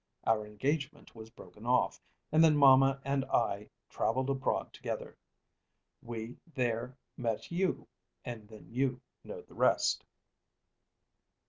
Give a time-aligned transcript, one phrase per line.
[0.25, 2.01] Our engagement was broken off,
[2.31, 5.15] and then mamma and I travelled abroad together.
[6.01, 7.87] We there met you,
[8.25, 10.03] and then you know the rest."